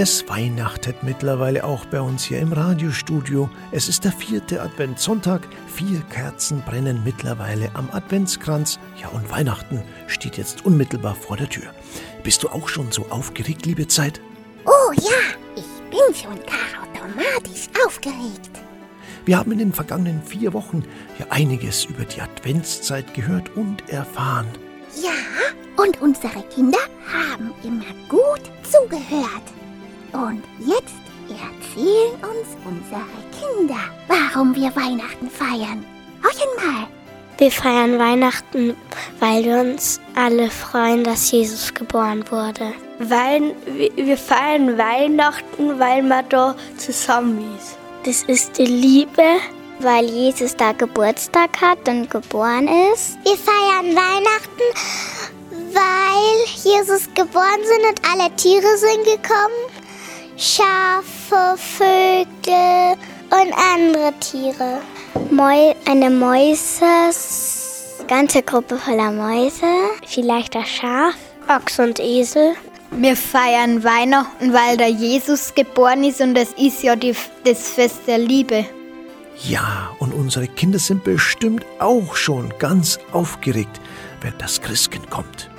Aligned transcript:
Es 0.00 0.28
weihnachtet 0.28 1.02
mittlerweile 1.02 1.64
auch 1.64 1.84
bei 1.86 2.00
uns 2.00 2.22
hier 2.22 2.38
im 2.38 2.52
Radiostudio. 2.52 3.50
Es 3.72 3.88
ist 3.88 4.04
der 4.04 4.12
vierte 4.12 4.62
Adventssonntag. 4.62 5.48
Vier 5.66 6.02
Kerzen 6.02 6.62
brennen 6.62 7.02
mittlerweile 7.02 7.68
am 7.74 7.90
Adventskranz. 7.90 8.78
Ja, 9.02 9.08
und 9.08 9.28
Weihnachten 9.28 9.82
steht 10.06 10.36
jetzt 10.36 10.64
unmittelbar 10.64 11.16
vor 11.16 11.36
der 11.36 11.48
Tür. 11.48 11.74
Bist 12.22 12.44
du 12.44 12.48
auch 12.48 12.68
schon 12.68 12.92
so 12.92 13.06
aufgeregt, 13.10 13.66
liebe 13.66 13.88
Zeit? 13.88 14.20
Oh 14.66 14.92
ja, 14.92 15.34
ich 15.56 15.64
bin 15.90 16.14
schon 16.14 16.38
gar 16.46 16.84
automatisch 16.84 17.66
aufgeregt. 17.84 18.52
Wir 19.24 19.36
haben 19.36 19.50
in 19.50 19.58
den 19.58 19.72
vergangenen 19.72 20.22
vier 20.22 20.52
Wochen 20.52 20.84
ja 21.18 21.26
einiges 21.30 21.86
über 21.86 22.04
die 22.04 22.20
Adventszeit 22.20 23.14
gehört 23.14 23.56
und 23.56 23.88
erfahren. 23.88 24.46
Ja, 25.02 25.10
und 25.82 26.00
unsere 26.00 26.44
Kinder 26.54 26.78
haben 27.12 27.52
immer 27.64 27.92
gut 28.08 28.42
zugehört. 28.62 29.42
Und 30.12 30.42
jetzt 30.58 30.94
erzählen 31.28 32.14
uns 32.22 32.56
unsere 32.64 33.02
Kinder, 33.38 33.80
warum 34.06 34.54
wir 34.54 34.74
Weihnachten 34.74 35.30
feiern. 35.30 35.84
Horchen 36.22 36.48
mal. 36.56 36.88
Wir 37.38 37.52
feiern 37.52 37.98
Weihnachten, 38.00 38.76
weil 39.20 39.44
wir 39.44 39.60
uns 39.60 40.00
alle 40.16 40.50
freuen, 40.50 41.04
dass 41.04 41.30
Jesus 41.30 41.72
geboren 41.72 42.24
wurde. 42.30 42.72
Weil 42.98 43.54
wir 43.94 44.18
feiern 44.18 44.76
Weihnachten, 44.76 45.78
weil 45.78 46.02
man 46.02 46.28
da 46.28 46.56
zusammen 46.76 47.56
ist. 47.56 47.78
Das 48.04 48.24
ist 48.24 48.58
die 48.58 48.66
Liebe, 48.66 49.22
weil 49.78 50.06
Jesus 50.06 50.56
da 50.56 50.72
Geburtstag 50.72 51.60
hat 51.60 51.88
und 51.88 52.10
geboren 52.10 52.66
ist. 52.92 53.18
Wir 53.22 53.36
feiern 53.36 53.94
Weihnachten, 53.94 54.62
weil 55.72 56.46
Jesus 56.64 57.08
geboren 57.14 57.60
sind 57.62 57.88
und 57.88 58.00
alle 58.10 58.34
Tiere 58.34 58.76
sind 58.78 59.04
gekommen. 59.04 59.77
Schafe, 60.40 61.56
Vögel 61.56 62.96
und 63.30 63.52
andere 63.74 64.12
Tiere. 64.20 64.80
Mäu 65.32 65.74
eine 65.84 66.10
Mäuse, 66.10 66.84
ganze 68.06 68.44
Gruppe 68.44 68.78
voller 68.78 69.10
Mäuse, 69.10 69.66
vielleicht 70.06 70.54
ein 70.54 70.64
Schaf, 70.64 71.16
Ochs 71.48 71.80
und 71.80 71.98
Esel. 71.98 72.54
Wir 72.92 73.16
feiern 73.16 73.82
Weihnachten, 73.82 74.52
weil 74.52 74.76
da 74.76 74.86
Jesus 74.86 75.52
geboren 75.56 76.04
ist 76.04 76.20
und 76.20 76.36
das 76.36 76.50
ist 76.56 76.84
ja 76.84 76.94
die, 76.94 77.16
das 77.44 77.70
Fest 77.70 78.02
der 78.06 78.18
Liebe. 78.18 78.64
Ja, 79.42 79.90
und 79.98 80.14
unsere 80.14 80.46
Kinder 80.46 80.78
sind 80.78 81.02
bestimmt 81.02 81.66
auch 81.80 82.14
schon 82.14 82.54
ganz 82.60 83.00
aufgeregt, 83.10 83.80
wenn 84.20 84.34
das 84.38 84.60
Christkind 84.60 85.10
kommt. 85.10 85.50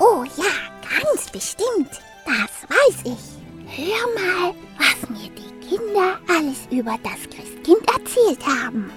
Oh 0.00 0.24
ja, 0.36 0.98
ganz 1.00 1.30
bestimmt. 1.30 2.00
Das 2.26 2.68
weiß 2.68 2.96
ich. 3.04 3.37
Hör 3.70 3.84
mal, 4.14 4.54
was 4.78 5.10
mir 5.10 5.28
die 5.30 5.68
Kinder 5.68 6.18
alles 6.28 6.66
über 6.70 6.96
das 7.02 7.20
Christkind 7.30 7.82
erzählt 7.94 8.46
haben. 8.46 8.90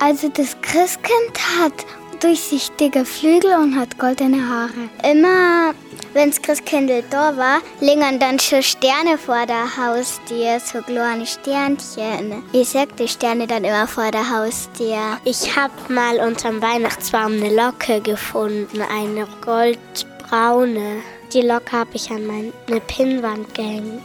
Also 0.00 0.28
das 0.28 0.56
Christkind 0.60 1.32
hat 1.58 1.72
durchsichtige 2.20 3.04
Flügel 3.04 3.54
und 3.54 3.78
hat 3.78 3.98
goldene 3.98 4.46
Haare. 4.48 4.88
Immer 5.02 5.74
wenn 6.12 6.30
das 6.30 6.42
Christkind 6.42 6.90
da 7.10 7.36
war, 7.36 7.60
lingen 7.80 8.18
dann 8.18 8.38
schon 8.38 8.62
Sterne 8.62 9.18
vor 9.18 9.46
der 9.46 9.76
Haustür, 9.76 10.60
so 10.60 10.82
kleine 10.82 11.26
Sternchen. 11.26 12.42
Ich 12.52 12.70
sag 12.70 12.96
die 12.96 13.08
Sterne 13.08 13.46
dann 13.46 13.64
immer 13.64 13.86
vor 13.86 14.10
der 14.10 14.28
Haustür. 14.28 15.18
Ich 15.24 15.56
hab 15.56 15.70
mal 15.88 16.18
unterm 16.18 16.60
Weihnachtsbaum 16.60 17.32
eine 17.32 17.54
Locke 17.54 18.00
gefunden, 18.00 18.82
eine 18.82 19.26
goldbraune. 19.44 21.02
Die 21.34 21.42
Locke 21.42 21.72
habe 21.72 21.90
ich 21.92 22.10
an 22.10 22.26
meine 22.26 22.80
Pinnwand 22.86 23.54
gehängt. 23.54 24.00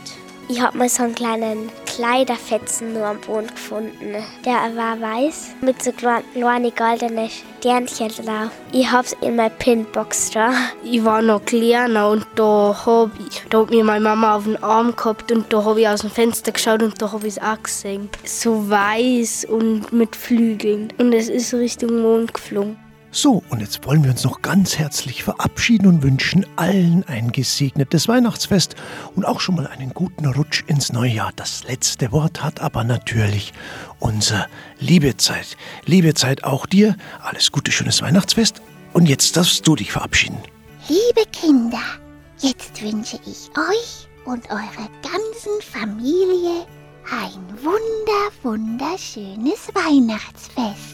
Ich 0.50 0.62
habe 0.62 0.78
mal 0.78 0.90
so 0.90 1.04
einen 1.04 1.16
kleinen 1.16 1.70
Kleiderfetzen 1.86 2.94
nur 2.94 3.06
am 3.06 3.22
Boden 3.22 3.48
gefunden. 3.48 4.16
Der 4.46 4.76
war 4.76 5.00
weiß 5.00 5.56
mit 5.62 5.82
so 5.82 5.94
kleinen 5.94 6.74
goldenen 6.76 7.30
Sternchen 7.30 8.10
drauf. 8.10 8.52
Ich 8.74 8.92
hab's 8.92 9.16
in 9.22 9.38
meiner 9.38 9.52
Pinbox 9.52 10.32
da. 10.32 10.52
Ich 10.84 11.06
war 11.06 11.22
noch 11.22 11.46
kleiner 11.46 12.10
und 12.10 12.28
da 12.36 12.76
hab, 12.86 13.12
ich, 13.26 13.42
da 13.50 13.62
hat 13.62 13.70
mir 13.70 13.86
meine 13.86 14.04
Mama 14.04 14.36
auf 14.36 14.44
den 14.44 14.62
Arm 14.62 14.94
gehabt 14.94 15.32
und 15.32 15.52
da 15.54 15.64
habe 15.64 15.80
ich 15.80 15.88
aus 15.88 16.02
dem 16.02 16.10
Fenster 16.10 16.52
geschaut 16.52 16.84
und 16.84 17.02
da 17.02 17.10
habe 17.10 17.26
ich 17.26 17.38
es 17.38 17.42
auch 17.42 17.64
gesehen. 17.64 18.10
So 18.26 18.70
weiß 18.70 19.46
und 19.46 19.94
mit 19.94 20.18
Flügeln. 20.18 20.92
Und 20.98 21.14
es 21.14 21.30
ist 21.30 21.54
Richtung 21.54 22.02
Mond 22.02 22.34
geflogen. 22.34 22.83
So, 23.16 23.44
und 23.52 23.60
jetzt 23.60 23.86
wollen 23.86 24.04
wir 24.04 24.10
uns 24.10 24.24
noch 24.24 24.42
ganz 24.42 24.80
herzlich 24.80 25.24
verabschieden 25.24 25.86
und 25.86 26.02
wünschen 26.02 26.48
allen 26.56 27.04
ein 27.04 27.32
gesegnetes 27.32 28.08
Weihnachtsfest 28.08 28.76
und 29.16 29.24
auch 29.24 29.40
schon 29.40 29.54
mal 29.54 29.68
einen 29.68 29.94
guten 29.94 30.26
Rutsch 30.26 30.64
ins 30.66 30.92
Neujahr. 30.92 31.32
Das 31.36 31.64
letzte 31.64 32.12
Wort 32.12 32.44
hat 32.44 32.60
aber 32.60 32.84
natürlich 32.84 33.54
unser 34.00 34.48
Liebezeit. 34.80 35.58
Liebezeit 35.86 36.44
auch 36.44 36.66
dir. 36.66 36.96
Alles 37.22 37.52
Gute, 37.52 37.72
schönes 37.72 38.02
Weihnachtsfest. 38.02 38.64
Und 38.94 39.06
jetzt 39.08 39.38
darfst 39.38 39.68
du 39.68 39.76
dich 39.76 39.92
verabschieden. 39.92 40.40
Liebe 40.90 41.30
Kinder, 41.32 41.84
jetzt 42.40 42.82
wünsche 42.82 43.20
ich 43.28 43.52
euch 43.56 44.08
und 44.26 44.50
eurer 44.50 44.90
ganzen 45.04 45.62
Familie 45.62 46.66
ein 47.12 47.64
wunder, 47.64 48.32
wunderschönes 48.42 49.70
Weihnachtsfest. 49.76 50.93